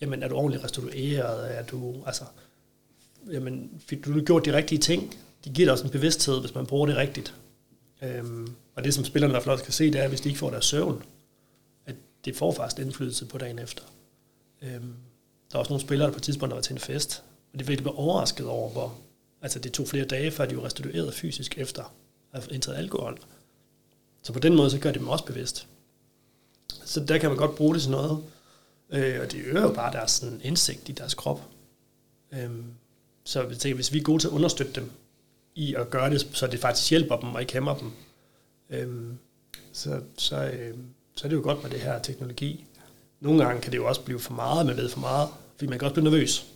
[0.00, 2.24] jamen er du ordentligt restitueret, er du, altså,
[3.32, 5.16] jamen fik du nu gjort de rigtige ting?
[5.44, 7.34] De giver dig også en bevidsthed, hvis man bruger det rigtigt.
[8.02, 10.20] Øhm, og det som spillerne i hvert fald også kan se, det er, at hvis
[10.20, 11.02] de ikke får deres søvn,
[11.86, 13.84] at det får faktisk indflydelse på dagen efter.
[14.62, 14.94] Øhm,
[15.52, 17.58] der er også nogle spillere, der på et tidspunkt har været til en fest, og
[17.58, 18.98] de virkelig blev overrasket over, hvor
[19.42, 21.94] altså det tog flere dage, før de var restitueret fysisk efter
[22.32, 23.18] at have indtaget alkohol.
[24.22, 25.68] Så på den måde, så gør det dem også bevidst.
[26.84, 28.24] Så der kan man godt bruge det til noget.
[28.90, 31.48] Øh, og det øger jo bare deres sådan, indsigt i deres krop.
[32.32, 32.64] Øhm,
[33.24, 34.90] så jeg tænker, hvis vi er gode til at understøtte dem
[35.54, 37.92] i at gøre det, så det faktisk hjælper dem og ikke hæmmer dem,
[38.70, 39.18] øhm,
[39.72, 40.74] så, så, øh,
[41.16, 42.64] så er det jo godt med det her teknologi.
[43.20, 45.78] Nogle gange kan det jo også blive for meget, man ved for meget, fordi man
[45.78, 46.46] kan også blive nervøs.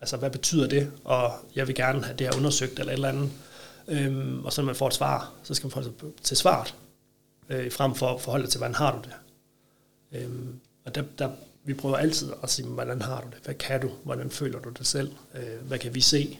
[0.00, 0.92] Altså, hvad betyder det?
[1.04, 3.30] Og jeg vil gerne have det her undersøgt eller et eller andet.
[3.88, 6.74] Øhm, og så når man får et svar, så skal man forholde sig til svaret,
[7.48, 9.14] øh, frem for at forholde til, hvordan har du det?
[10.20, 11.30] Øhm, og der, der,
[11.64, 13.38] vi prøver altid at sige, hvordan har du det?
[13.44, 13.90] Hvad kan du?
[14.04, 15.12] Hvordan føler du det selv?
[15.34, 16.38] Øh, hvad kan vi se?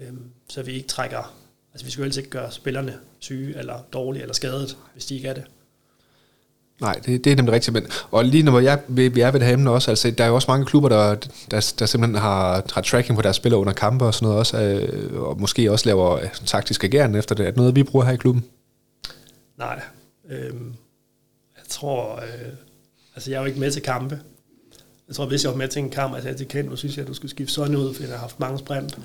[0.00, 1.34] Øhm, så vi ikke trækker...
[1.72, 5.14] Altså vi skal jo altid ikke gøre spillerne syge, eller dårlige, eller skadet, hvis de
[5.14, 5.44] ikke er det.
[6.80, 7.74] Nej, det, det er nemlig rigtigt.
[7.74, 10.28] Men, og lige når jeg, vi, er ved det her emne også, altså, der er
[10.28, 11.14] jo også mange klubber, der,
[11.50, 14.62] der, der simpelthen har, har tracking på deres spillere under kampe og sådan noget også,
[14.62, 17.46] øh, og måske også laver øh, taktisk agerende efter det.
[17.46, 18.44] Er det noget, vi bruger her i klubben?
[19.58, 19.80] Nej.
[20.30, 20.74] Øhm,
[21.56, 22.16] jeg tror...
[22.16, 22.52] Øh,
[23.14, 24.20] altså, jeg er jo ikke med til kampe.
[25.08, 26.96] Jeg tror, hvis jeg var med til en kamp, altså jeg til kendt, nu synes
[26.96, 28.98] jeg, at du skulle skifte sådan ud, fordi jeg har haft mange sprint.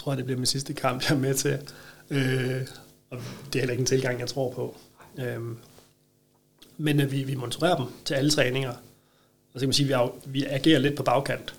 [0.00, 1.58] Så tror det bliver min sidste kamp, jeg er med til.
[2.10, 2.66] Øh,
[3.10, 3.18] og
[3.52, 4.76] det er heller ikke en tilgang, jeg tror på.
[5.18, 5.56] Øhm, øh,
[6.76, 8.70] men at vi, vi monitorerer dem til alle træninger.
[8.70, 11.54] Og så kan man sige, at vi, vi agerer lidt på bagkant,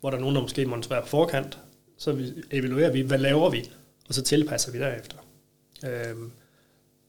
[0.00, 1.58] hvor der er nogen, der måske monitorerer på forkant.
[1.98, 3.70] Så vi evaluerer vi, hvad laver vi,
[4.08, 5.16] og så tilpasser vi derefter.
[5.84, 6.16] Øh,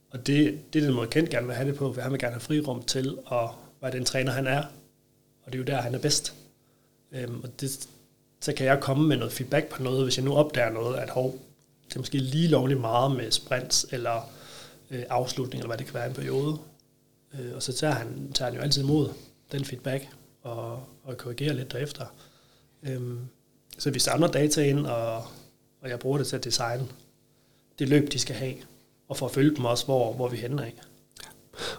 [0.10, 2.20] og det, det er den måde, Kent gerne vil have det på, for han vil
[2.20, 3.50] gerne have frirum til at
[3.82, 4.64] være den træner, han er.
[5.44, 6.34] Og det er jo der, han er bedst.
[7.12, 7.90] Øhm, og det,
[8.46, 11.10] så kan jeg komme med noget feedback på noget, hvis jeg nu opdager noget, at
[11.10, 11.40] hov,
[11.88, 14.30] det er måske lige lovligt meget med sprints, eller
[14.92, 16.58] øh, afslutning, eller hvad det kan være i en periode.
[17.34, 19.10] Øh, og så tager han, tager han jo altid imod
[19.52, 20.08] den feedback,
[20.42, 22.06] og, og korrigerer lidt derefter.
[22.84, 23.20] Øhm,
[23.78, 25.16] så vi samler data ind, og,
[25.82, 26.88] og jeg bruger det til at designe
[27.80, 28.56] det løb, de skal have,
[29.08, 30.74] og for at følge dem også, hvor, hvor vi hænder af.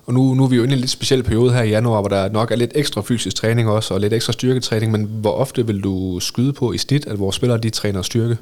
[0.06, 2.00] Og nu, nu er vi jo inde i en lidt speciel periode her i januar,
[2.00, 5.32] hvor der nok er lidt ekstra fysisk træning også, og lidt ekstra styrketræning, men hvor
[5.32, 8.38] ofte vil du skyde på i snit, at vores spillere de træner styrke?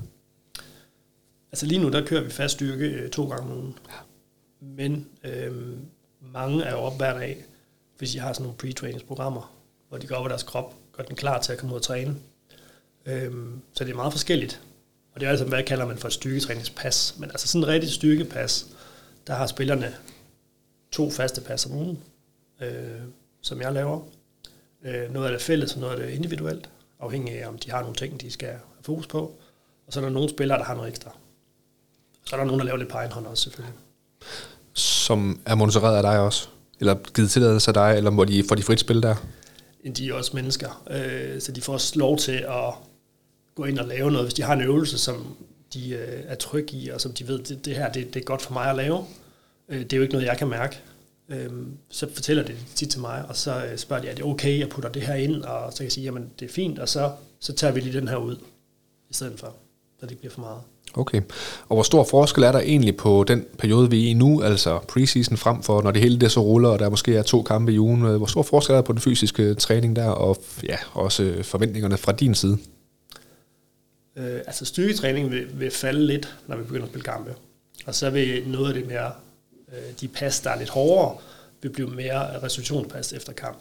[1.53, 3.79] Altså lige nu, der kører vi fast styrke øh, to gange om ugen.
[3.89, 3.97] Ja.
[4.61, 5.77] Men øhm,
[6.33, 7.45] mange er jo op hver dag,
[7.99, 9.53] hvis de har sådan nogle pre-trainingsprogrammer,
[9.89, 12.17] hvor de går over deres krop, gør den klar til at komme ud og træne.
[13.07, 14.61] Øhm, så det er meget forskelligt.
[15.15, 17.15] Og det er altså, hvad kalder man for et styrketræningspas.
[17.19, 18.67] Men altså sådan en rigtig styrkepas,
[19.27, 19.95] der har spillerne
[20.95, 21.99] to faste pas om ugen,
[22.61, 23.01] øh,
[23.41, 24.01] som jeg laver.
[24.85, 27.81] Øh, noget af det fælles, og noget af det individuelt, afhængig af, om de har
[27.81, 29.19] nogle ting, de skal have fokus på.
[29.87, 31.11] Og så er der nogle spillere, der har noget ekstra.
[32.25, 33.75] Så er der nogen, der laver lidt på egen hånd også, selvfølgelig
[34.75, 36.49] som er monitoreret af dig også?
[36.81, 39.15] Eller givet tilladelse af dig, eller må de, får de frit spil der?
[39.97, 42.75] De er også mennesker, øh, så de får også lov til at
[43.55, 44.27] gå ind og lave noget.
[44.27, 45.37] Hvis de har en øvelse, som
[45.75, 48.25] de øh, er trygge i, og som de ved, det, det her det, det er
[48.25, 49.05] godt for mig at lave,
[49.69, 50.77] øh, det er jo ikke noget, jeg kan mærke.
[51.29, 51.51] Øh,
[51.89, 54.69] så fortæller det tit til mig, og så øh, spørger de, er det okay, jeg
[54.69, 57.13] putter det her ind, og så kan jeg sige, jamen det er fint, og så,
[57.41, 58.37] så tager vi lige den her ud,
[59.11, 59.55] i stedet for,
[60.01, 60.61] så det ikke bliver for meget.
[60.97, 61.23] Okay.
[61.69, 64.79] Og hvor stor forskel er der egentlig på den periode, vi er i nu, altså
[64.79, 67.73] preseason frem for, når det hele det så ruller, og der måske er to kampe
[67.73, 68.01] i ugen?
[68.01, 70.37] Hvor stor forskel er der på den fysiske træning der, og
[70.69, 72.59] ja, også forventningerne fra din side?
[74.17, 77.35] Øh, altså styrketræning vil, vil falde lidt, når vi begynder at spille kampe.
[77.87, 79.13] Og så vil noget af det mere, øh,
[79.75, 81.17] Øh, de pas, der er lidt hårdere,
[81.63, 83.59] vil blive mere restitutionspas efter kamp.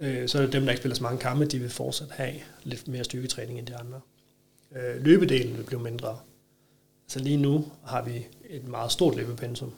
[0.00, 2.34] Øh, så er det dem, der ikke spiller så mange kampe, de vil fortsat have
[2.62, 4.00] lidt mere styrketræning end de andre.
[4.76, 6.18] Øh, løbedelen vil blive mindre.
[7.08, 9.72] Så lige nu har vi et meget stort løbepensum,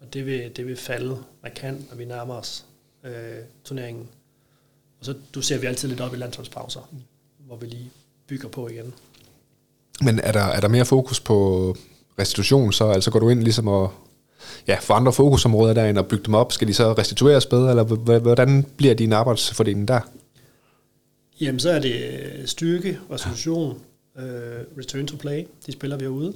[0.00, 2.64] og det vil, det vil falde markant, når vi nærmer os
[3.04, 4.08] øh, turneringen.
[5.00, 6.94] Og så du ser vi altid lidt op i landsholdspauser,
[7.38, 7.90] hvor vi lige
[8.26, 8.94] bygger på igen.
[10.02, 11.76] Men er der, er der mere fokus på
[12.18, 13.92] restitution, så altså går du ind ligesom og
[14.68, 16.52] ja, for andre fokusområder derinde og bygge dem op?
[16.52, 20.00] Skal de så restitueres bedre, eller hvordan bliver din arbejdsfordeling der?
[21.40, 23.78] Jamen, så er det øh, styrke, restitution,
[24.16, 26.34] uh, øh, return to play, de spiller vi herude.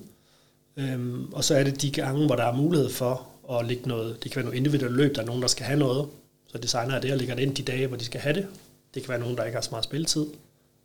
[0.77, 3.89] Um, øhm, og så er det de gange, hvor der er mulighed for at lægge
[3.89, 6.09] noget, det kan være noget individuelle løb, der er nogen, der skal have noget,
[6.47, 8.47] så designer er det og lægger det ind de dage, hvor de skal have det.
[8.95, 10.27] Det kan være nogen, der ikke har så meget spilletid,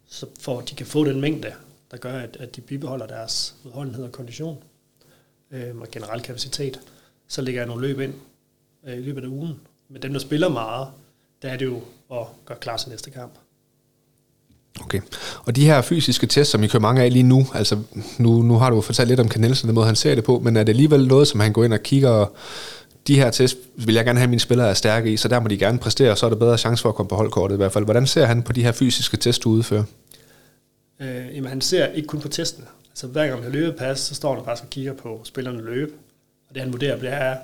[0.07, 1.53] så for at de kan få den mængde,
[1.91, 4.57] der gør, at, at de bibeholder deres udholdenhed og kondition
[5.51, 6.79] øhm, og generel kapacitet
[7.29, 8.13] så lægger jeg nogle løb ind
[8.87, 9.59] øh, i løbet af ugen.
[9.89, 10.87] Men dem, der spiller meget,
[11.41, 13.31] der er det jo at gøre klar til næste kamp.
[14.81, 15.01] Okay.
[15.45, 17.79] Og de her fysiske tests, som I kører mange af lige nu, altså
[18.17, 20.57] nu, nu har du fortalt lidt om Kanelsen, den måde han ser det på, men
[20.57, 22.25] er det alligevel noget, som han går ind og kigger,
[23.07, 25.39] de her tests vil jeg gerne have, at mine spillere er stærke i, så der
[25.39, 27.55] må de gerne præstere, og så er der bedre chance for at komme på holdkortet
[27.55, 27.85] i hvert fald.
[27.85, 29.83] Hvordan ser han på de her fysiske tests, du udfører?
[30.99, 32.67] Øh, jamen han ser ikke kun på testene.
[32.91, 35.91] Altså hver gang han løber pas, så står han faktisk og kigger på spillerne løbe.
[36.49, 37.37] Og det han vurderer, det er,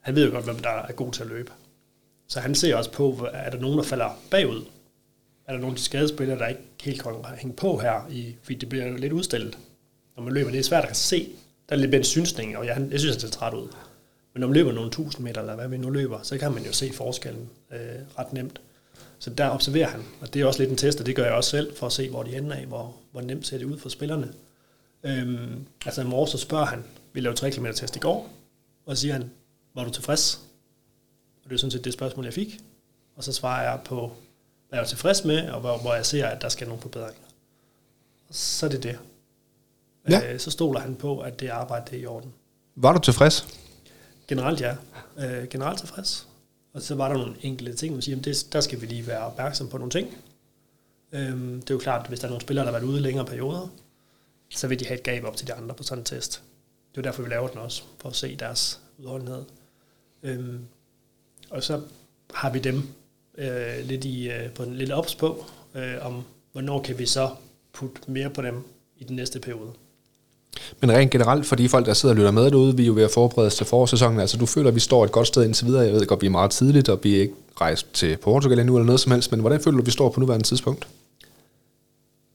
[0.00, 1.52] han ved jo godt, hvem der er god til at løbe.
[2.28, 4.64] Så han ser også på, er der nogen, der falder bagud?
[5.46, 8.08] Er der nogle af de skadespillere, der ikke helt kan hænge på her?
[8.10, 9.58] I, fordi det bliver lidt udstillet.
[10.16, 11.28] Når man løber, det er svært at se.
[11.68, 13.68] Der er lidt en synsning, og jeg, jeg synes, han ser træt ud.
[14.32, 16.64] Men når man løber nogle tusind meter, eller hvad vi nu løber, så kan man
[16.64, 17.78] jo se forskellen øh,
[18.18, 18.60] ret nemt.
[19.18, 21.32] Så der observerer han, og det er også lidt en test, og det gør jeg
[21.32, 23.78] også selv, for at se, hvor de ender af, hvor, hvor nemt ser det ud
[23.78, 24.32] for spillerne.
[25.04, 28.30] Øhm, altså i morges så spørger han, vi lavede 3 km test i går,
[28.86, 29.30] og så siger han,
[29.74, 30.40] var du tilfreds?
[31.44, 32.60] Og det er sådan set det spørgsmål, jeg fik.
[33.16, 34.12] Og så svarer jeg på,
[34.68, 37.22] hvad jeg er tilfreds med, og hvor, hvor jeg ser, at der skal nogle forbedringer.
[38.28, 38.98] Og så er det det.
[40.08, 40.32] Ja.
[40.32, 42.32] Øh, så stoler han på, at det arbejde det er i orden.
[42.76, 43.48] Var du tilfreds?
[44.28, 44.76] Generelt ja.
[45.18, 46.28] Øh, generelt tilfreds.
[46.72, 49.06] Og så var der nogle enkelte ting, man siger, at det, der skal vi lige
[49.06, 50.08] være opmærksom på nogle ting.
[51.12, 53.00] Øhm, det er jo klart, at hvis der er nogle spillere, der har været ude
[53.00, 53.68] længere perioder,
[54.50, 56.42] så vil de have et gab op til de andre på sådan en test.
[56.94, 59.42] Det er derfor, vi laver den også, for at se deres udholdenhed.
[60.22, 60.58] Øhm,
[61.50, 61.80] og så
[62.34, 62.82] har vi dem
[63.38, 67.30] øh, lidt, i, øh, på en lidt ops på, øh, om hvornår kan vi så
[67.72, 68.62] putte mere på dem
[68.98, 69.70] i den næste periode.
[70.80, 72.94] Men rent generelt, for de folk, der sidder og lytter med derude, vi er jo
[72.94, 74.20] ved at forberede os til forårssæsonen.
[74.20, 75.82] Altså, du føler, at vi står et godt sted indtil videre.
[75.82, 78.76] Jeg ved godt, vi er meget tidligt, og vi er ikke rejst til Portugal endnu
[78.76, 79.30] eller noget som helst.
[79.30, 80.88] Men hvordan føler du, at vi står på nuværende tidspunkt?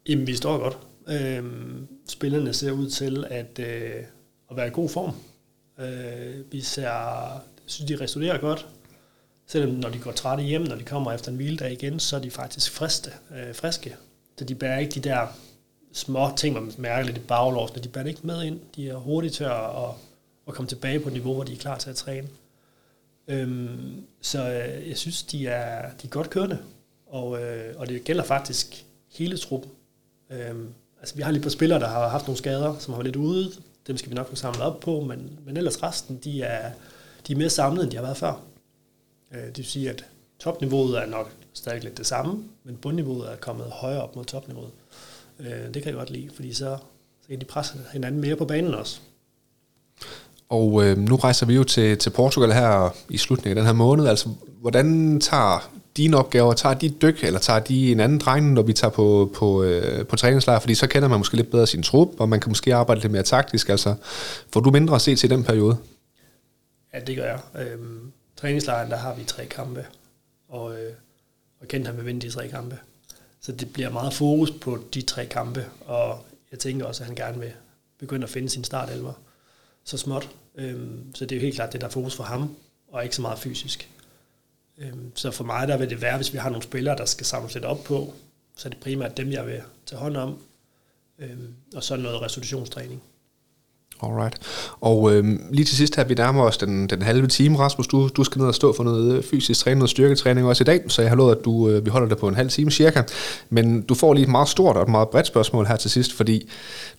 [0.09, 0.77] Jamen, vi står godt.
[1.09, 3.91] Øhm, spillerne ser ud til at, øh,
[4.49, 5.13] at være i god form.
[5.79, 6.91] Øh, vi ser,
[7.65, 8.67] synes, de restaurerer godt.
[9.47, 12.19] Selvom når de går trætte hjem, når de kommer efter en hviledag igen, så er
[12.19, 13.11] de faktisk friske.
[13.35, 13.95] Øh, friske.
[14.37, 15.27] Så de bærer ikke de der
[15.93, 18.59] små ting, man mærker lidt i baglåsene, de bærer ikke med ind.
[18.75, 19.89] De er hurtigt til at, at,
[20.47, 22.27] at komme tilbage på et niveau, hvor de er klar til at træne.
[23.27, 26.57] Øhm, så øh, jeg synes, de er, de er godt kørende,
[27.07, 29.71] og, øh, og det gælder faktisk hele truppen.
[30.29, 33.05] Øhm, altså, vi har lige på spillere, der har haft nogle skader, som har været
[33.05, 33.51] lidt ude.
[33.87, 36.71] Dem skal vi nok få samlet op på, men, men ellers resten, de er,
[37.27, 38.41] de er mere samlet, end de har været før.
[39.33, 40.05] Øh, det vil sige, at
[40.39, 44.71] topniveauet er nok stadig lidt det samme, men bundniveauet er kommet højere op mod topniveauet.
[45.39, 46.77] Øh, det kan jeg godt lide, fordi så,
[47.21, 48.99] så kan de presse hinanden mere på banen også.
[50.49, 53.73] Og øh, nu rejser vi jo til, til Portugal her i slutningen af den her
[53.73, 54.07] måned.
[54.07, 54.29] Altså,
[54.61, 58.73] hvordan tager dine opgaver, tager de dyk, eller tager de en anden dreng, når vi
[58.73, 60.59] tager på, på, øh, på træningslejr?
[60.59, 63.11] Fordi så kender man måske lidt bedre sin trup, og man kan måske arbejde lidt
[63.11, 63.69] mere taktisk.
[63.69, 63.95] Altså,
[64.53, 65.77] får du mindre at se til den periode?
[66.93, 67.39] Ja, det gør jeg.
[67.61, 69.85] Øhm, træningslejren, der har vi tre kampe,
[70.49, 70.93] og, øh,
[71.61, 72.77] og kendt ham med vinde de tre kampe.
[73.41, 77.15] Så det bliver meget fokus på de tre kampe, og jeg tænker også, at han
[77.15, 77.51] gerne vil
[77.99, 79.13] begynde at finde sin startelver
[79.83, 80.29] så småt.
[80.55, 82.55] Øhm, så det er jo helt klart det, der er fokus for ham,
[82.87, 83.89] og ikke så meget fysisk.
[84.79, 87.25] Øhm, så for mig der vil det være, hvis vi har nogle spillere, der skal
[87.25, 88.13] samles lidt op på,
[88.55, 90.41] så er det primært dem, jeg vil tage hånd om,
[91.19, 93.03] øhm, og så noget restitutionstræning.
[94.03, 94.39] Alright.
[94.81, 97.87] Og øhm, lige til sidst her, vi nærmer os den, den halve time, Rasmus.
[97.87, 100.65] Du, du skal ned og stå for noget øh, fysisk træning, noget styrketræning også i
[100.65, 102.71] dag, så jeg har lovet, at du, øh, vi holder det på en halv time
[102.71, 103.01] cirka.
[103.49, 106.13] Men du får lige et meget stort og et meget bredt spørgsmål her til sidst,
[106.13, 106.49] fordi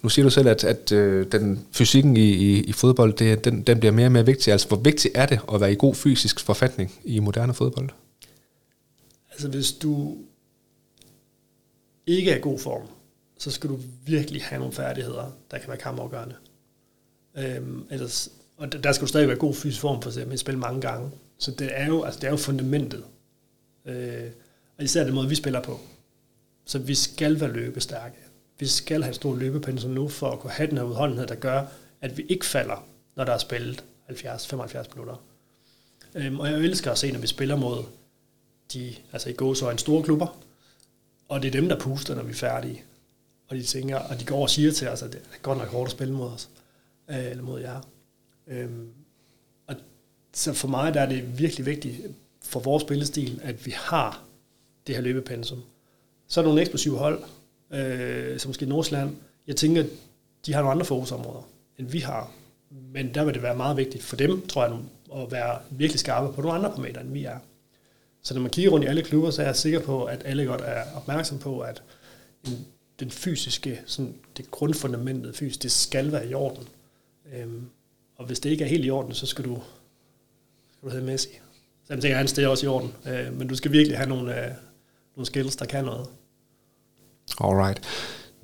[0.02, 3.62] nu siger du selv, at, at øh, den fysikken i, i, i fodbold, det, den,
[3.62, 4.52] den bliver mere og mere vigtig.
[4.52, 7.88] Altså, hvor vigtigt er det at være i god fysisk forfatning i moderne fodbold?
[9.32, 10.16] Altså, hvis du
[12.06, 12.82] ikke er i god form,
[13.38, 16.34] så skal du virkelig have nogle færdigheder, der kan være kampafgørende.
[17.36, 20.80] Øhm, ellers, og der skal du stadig være god fysisk form for at spille mange
[20.80, 21.10] gange.
[21.38, 23.04] Så det er jo, altså det er jo fundamentet.
[23.86, 24.30] Øh,
[24.78, 25.80] og især den måde, vi spiller på.
[26.64, 28.16] Så vi skal være løbestærke.
[28.58, 31.34] Vi skal have en stor løbepensum nu, for at kunne have den her udholdenhed, der
[31.34, 31.66] gør,
[32.00, 35.22] at vi ikke falder, når der er spillet 70-75 minutter.
[36.14, 37.84] Øhm, og jeg elsker at se, når vi spiller mod
[38.72, 40.38] de, altså i går så en store klubber,
[41.28, 42.82] og det er dem, der puster, når vi er færdige.
[43.48, 45.68] Og de tænker, og de går og siger til os, at det er godt nok
[45.68, 46.48] hårdt at spille mod os
[47.10, 47.80] øh, eller mod jer.
[48.46, 48.88] Øhm,
[49.66, 49.74] og
[50.32, 51.96] så for mig der er det virkelig vigtigt
[52.42, 54.24] for vores spillestil, at vi har
[54.86, 55.62] det her løbepensum.
[56.26, 57.22] Så er der nogle eksplosive hold,
[57.70, 59.16] øh, som måske Nordsjælland.
[59.46, 59.84] Jeg tænker,
[60.46, 62.32] de har nogle andre fokusområder, end vi har.
[62.70, 64.78] Men der vil det være meget vigtigt for dem, tror jeg,
[65.22, 67.38] at være virkelig skarpe på nogle andre parametre, end vi er.
[68.22, 70.44] Så når man kigger rundt i alle klubber, så er jeg sikker på, at alle
[70.44, 71.82] godt er opmærksom på, at
[73.00, 76.68] den fysiske, sådan det grundfundamentet fysisk, det skal være i orden.
[77.36, 77.64] Øhm,
[78.16, 79.58] og hvis det ikke er helt i orden, så skal du,
[80.72, 81.28] skal du have Messi.
[81.86, 82.92] Så jeg tænker, hans det er også i orden.
[83.06, 84.50] Øh, men du skal virkelig have nogle, øh,
[85.16, 86.06] nogle skills, der kan noget.
[87.40, 87.80] Alright.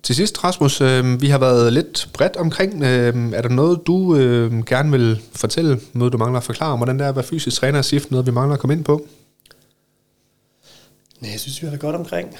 [0.02, 2.82] Til sidst, Rasmus, øh, vi har været lidt bredt omkring.
[2.82, 5.80] Øh, er der noget, du øh, gerne vil fortælle?
[5.92, 8.10] Noget, du mangler at forklare om, hvordan det er at være fysisk træner og SIFT?
[8.10, 9.06] Noget, vi mangler at komme ind på?
[11.20, 12.36] Nej, jeg synes, vi har været godt omkring.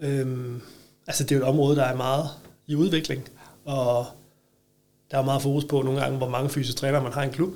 [0.00, 0.60] Øhm,
[1.06, 2.26] altså, det er jo et område, der er meget
[2.66, 3.28] i udvikling.
[3.64, 4.06] Og
[5.10, 7.32] der er meget fokus på nogle gange, hvor mange fysiske træner man har i en
[7.32, 7.54] klub.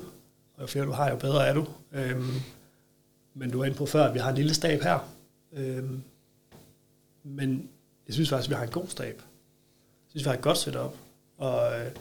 [0.55, 1.67] Og jo flere du har, jo bedre er du.
[1.91, 2.33] Øhm,
[3.33, 4.99] men du er inde på før, at vi har en lille stab her.
[5.53, 6.03] Øhm,
[7.23, 7.69] men
[8.07, 9.15] jeg synes faktisk, at vi har en god stab.
[9.15, 10.95] Jeg synes, vi har et godt setup.
[11.37, 11.91] Og øh,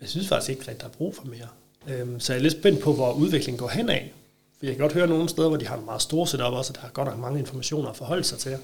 [0.00, 1.48] jeg synes faktisk ikke, at der er brug for mere.
[1.88, 4.12] Øhm, så jeg er lidt spændt på, hvor udviklingen går hen af.
[4.58, 6.72] For jeg kan godt høre nogle steder, hvor de har en meget stor setup også,
[6.72, 8.58] og der er godt nok mange informationer at forholde sig til.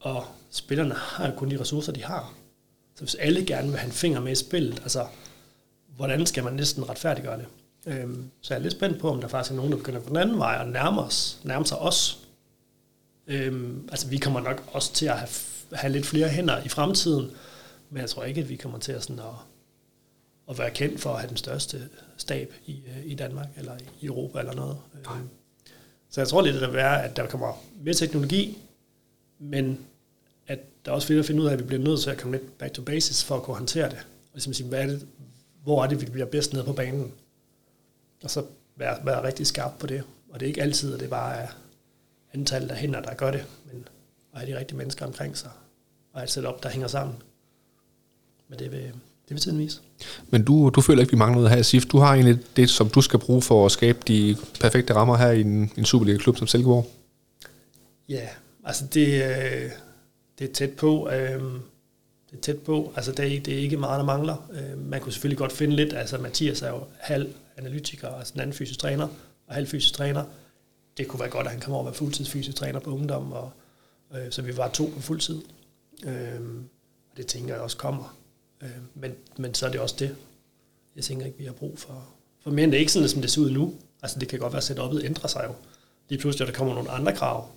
[0.00, 2.34] Og spillerne har jo kun de ressourcer, de har.
[2.94, 5.06] Så hvis alle gerne vil have en finger med i spillet, altså,
[5.96, 7.46] hvordan skal man næsten retfærdiggøre det?
[7.86, 10.08] Øhm, så jeg er lidt spændt på, om der faktisk er nogen, der begynder på
[10.08, 12.18] den anden vej og nærme, os, nærme sig os.
[13.26, 15.28] Øhm, altså, vi kommer nok også til at have,
[15.72, 17.30] have lidt flere hænder i fremtiden,
[17.90, 19.34] men jeg tror ikke, at vi kommer til at, sådan at,
[20.50, 24.06] at være kendt for at have den største stab i, øh, i Danmark, eller i
[24.06, 24.76] Europa, eller noget.
[24.94, 25.28] Øhm,
[26.10, 28.58] så jeg tror lidt, at det vil være, at der kommer mere teknologi,
[29.38, 29.78] men
[30.84, 32.36] der er også fedt at finde ud af, at vi bliver nødt til at komme
[32.36, 33.98] lidt back to basis for at kunne håndtere det.
[33.98, 35.06] Og ligesom sige, hvad er det,
[35.62, 37.12] hvor er det, vi bliver bedst nede på banen?
[38.22, 38.44] Og så
[38.76, 40.02] være, være rigtig skarp på det.
[40.30, 41.48] Og det er ikke altid, at det bare er
[42.34, 43.88] antallet af hænder, der gør det, men
[44.32, 45.50] at have de rigtige mennesker omkring sig,
[46.12, 47.16] og et setup, der hænger sammen.
[48.48, 49.80] Men det vil, det vil tiden vise.
[50.30, 51.92] Men du, du føler ikke, vi mangler noget her i SIFT.
[51.92, 55.30] Du har egentlig det, som du skal bruge for at skabe de perfekte rammer her
[55.30, 56.90] i en, en Superliga-klub som Silkeborg?
[58.08, 58.28] Ja,
[58.64, 59.70] altså det, øh,
[60.38, 61.08] det er tæt på.
[61.08, 61.42] Øh,
[62.30, 62.92] det er tæt på.
[62.96, 64.50] Altså, det er, det er ikke meget, der mangler.
[64.52, 65.92] Øh, man kunne selvfølgelig godt finde lidt.
[65.92, 69.08] Altså, Mathias er jo halv analytiker, altså en anden fysisk træner,
[69.46, 70.24] og halv fysisk træner.
[70.96, 73.32] Det kunne være godt, at han kom over og var fuldtids fysisk træner på ungdom,
[73.32, 73.50] og,
[74.14, 75.42] øh, så vi var to på fuldtid.
[76.04, 76.40] Øh,
[77.10, 78.16] og det tænker jeg også kommer.
[78.62, 80.16] Øh, men, men så er det også det.
[80.96, 82.08] Jeg tænker ikke, vi har brug for,
[82.42, 83.74] for mere end det er ikke sådan, som det ser ud nu.
[84.02, 85.54] Altså, det kan godt være, at setupet ændrer sig jo.
[86.08, 87.48] Lige pludselig, at der kommer nogle andre krav,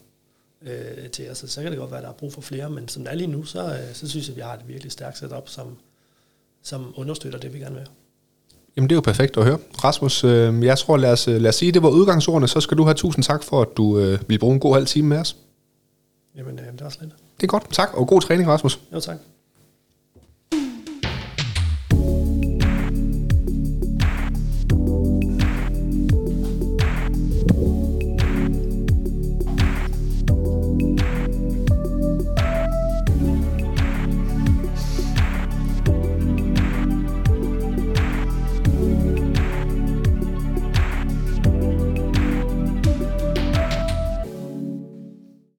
[0.62, 1.38] øh, til os.
[1.48, 3.15] Så kan det godt være, at der er brug for flere, men som det er
[3.15, 5.78] lige nu, så, øh, så synes jeg, at vi har et virkelig stærkt setup, som,
[6.63, 7.88] som understøtter det, vi gerne vil.
[8.78, 9.58] Jamen det er jo perfekt at høre.
[9.84, 12.84] Rasmus, øh, jeg tror, lad os, lad os sige, det var udgangsordene, så skal du
[12.84, 15.38] have tusind tak for, at du øh, vil bruge en god halv time med os.
[16.36, 17.12] Jamen, øh, det var slet.
[17.38, 17.63] Det er godt.
[17.71, 18.79] Tak, og god træning, Rasmus.
[18.94, 19.17] Jo, tak.